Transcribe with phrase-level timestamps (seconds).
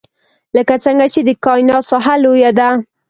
[0.55, 2.69] لکه څنګه چې د کاینات ساحه لوی ده.